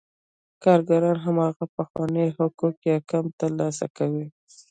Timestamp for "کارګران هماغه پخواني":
0.63-2.25